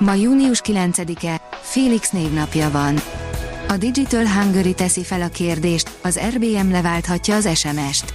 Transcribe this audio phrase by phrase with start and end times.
[0.00, 3.00] Ma június 9-e, Félix névnapja van.
[3.68, 8.14] A Digital Hungary teszi fel a kérdést, az RBM leválthatja az SMS-t.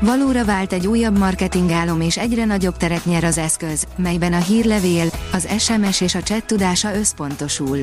[0.00, 5.06] Valóra vált egy újabb marketingálom és egyre nagyobb teret nyer az eszköz, melyben a hírlevél,
[5.32, 7.78] az SMS és a chat tudása összpontosul.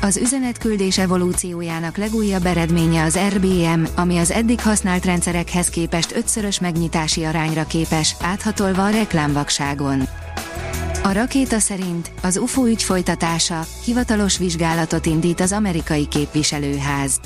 [0.00, 7.24] Az üzenetküldés evolúciójának legújabb eredménye az RBM, ami az eddig használt rendszerekhez képest ötszörös megnyitási
[7.24, 10.08] arányra képes, áthatolva a reklámvakságon.
[11.04, 17.20] A rakéta szerint az UFO ügy folytatása hivatalos vizsgálatot indít az amerikai képviselőház.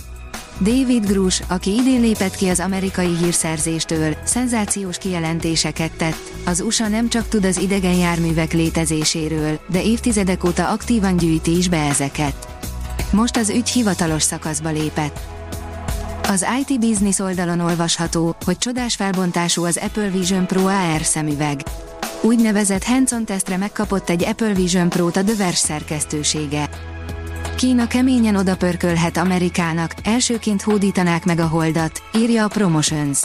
[0.60, 6.32] David Grush, aki idén lépett ki az amerikai hírszerzéstől, szenzációs kijelentéseket tett.
[6.46, 11.68] Az USA nem csak tud az idegen járművek létezéséről, de évtizedek óta aktívan gyűjti is
[11.68, 12.48] be ezeket.
[13.10, 15.20] Most az ügy hivatalos szakaszba lépett.
[16.28, 21.60] Az IT Business oldalon olvasható, hogy csodás felbontású az Apple Vision Pro AR szemüveg.
[22.26, 26.68] Úgynevezett hands-on tesztre megkapott egy Apple Vision Pro-t a Verge szerkesztősége.
[27.56, 33.22] Kína keményen odapörkölhet Amerikának, elsőként hódítanák meg a holdat, írja a Promotions.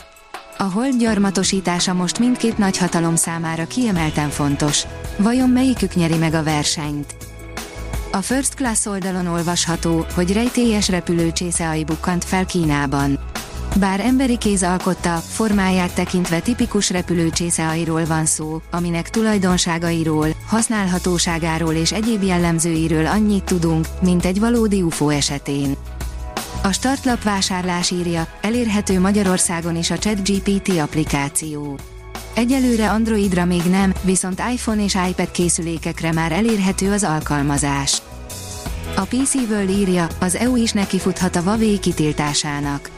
[0.58, 4.84] A hold gyarmatosítása most mindkét nagyhatalom számára kiemelten fontos.
[5.18, 7.16] Vajon melyikük nyeri meg a versenyt?
[8.12, 13.31] A First Class oldalon olvasható, hogy rejtélyes repülőcsésze bukkant fel Kínában.
[13.80, 22.24] Bár emberi kéz alkotta, formáját tekintve tipikus repülőcsészeairól van szó, aminek tulajdonságairól, használhatóságáról és egyéb
[22.24, 25.76] jellemzőiről annyit tudunk, mint egy valódi UFO esetén.
[26.64, 31.78] A startlap vásárlás írja, elérhető Magyarországon is a ChatGPT applikáció.
[32.34, 38.02] Egyelőre Androidra még nem, viszont iPhone és iPad készülékekre már elérhető az alkalmazás.
[38.96, 42.90] A PC World írja, az EU is nekifuthat a Huawei kitiltásának.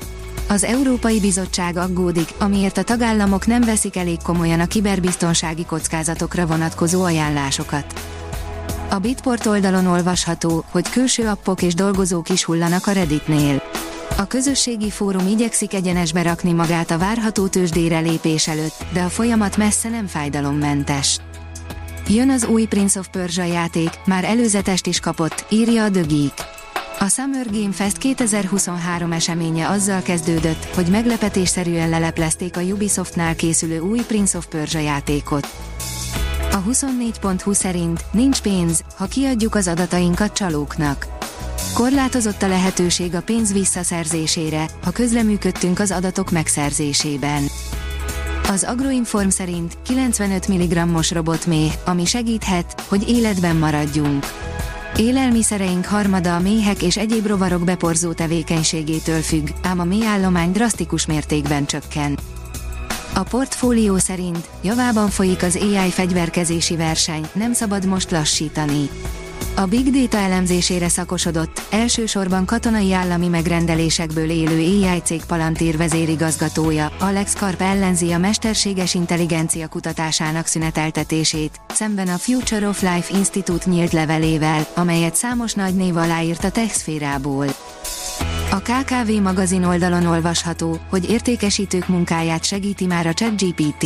[0.54, 7.04] Az Európai Bizottság aggódik, amiért a tagállamok nem veszik elég komolyan a kiberbiztonsági kockázatokra vonatkozó
[7.04, 8.02] ajánlásokat.
[8.90, 13.64] A Bitport oldalon olvasható, hogy külső appok és dolgozók is hullanak a Redditnél.
[14.18, 19.58] A közösségi fórum igyekszik egyenesbe rakni magát a várható tőzsdére lépés előtt, de a folyamat
[19.58, 21.20] messze nem fájdalommentes.
[22.08, 26.53] Jön az új Prince of Persia játék, már előzetest is kapott, írja a The Geek.
[27.04, 34.00] A Summer Game Fest 2023 eseménye azzal kezdődött, hogy meglepetésszerűen leleplezték a Ubisoftnál készülő új
[34.08, 35.48] Prince of Persia játékot.
[36.52, 41.08] A 24.20 szerint nincs pénz, ha kiadjuk az adatainkat csalóknak.
[41.74, 47.44] Korlátozott a lehetőség a pénz visszaszerzésére, ha közleműködtünk az adatok megszerzésében.
[48.50, 54.26] Az Agroinform szerint 95 mg-os robotméh, ami segíthet, hogy életben maradjunk.
[54.98, 61.66] Élelmiszereink harmada a méhek és egyéb rovarok beporzó tevékenységétől függ, ám a méhállomány drasztikus mértékben
[61.66, 62.20] csökken.
[63.14, 68.90] A portfólió szerint javában folyik az AI fegyverkezési verseny, nem szabad most lassítani.
[69.56, 77.34] A Big Data elemzésére szakosodott, elsősorban katonai állami megrendelésekből élő AI cég Palantir vezérigazgatója, Alex
[77.34, 84.68] Karp ellenzi a mesterséges intelligencia kutatásának szüneteltetését, szemben a Future of Life Institute nyílt levelével,
[84.76, 87.46] amelyet számos nagy név aláírt a techszférából.
[88.52, 93.86] A KKV magazin oldalon olvasható, hogy értékesítők munkáját segíti már a ChatGPT.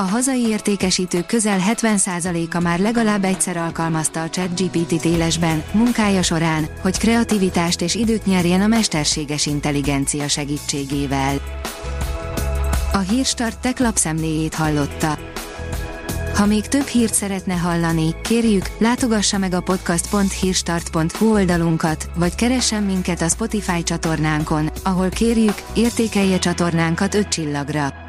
[0.00, 6.98] A hazai értékesítők közel 70%-a már legalább egyszer alkalmazta a ChatGPT-t élesben, munkája során, hogy
[6.98, 11.40] kreativitást és időt nyerjen a mesterséges intelligencia segítségével.
[12.92, 15.18] A Hírstart tech lapszemléjét hallotta.
[16.34, 23.22] Ha még több hírt szeretne hallani, kérjük, látogassa meg a podcast.hírstart.hu oldalunkat, vagy keressen minket
[23.22, 28.08] a Spotify csatornánkon, ahol kérjük, értékelje csatornánkat 5 csillagra.